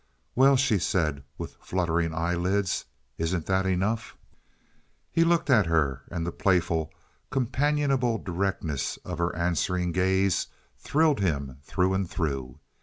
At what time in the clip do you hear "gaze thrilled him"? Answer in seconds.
9.91-11.59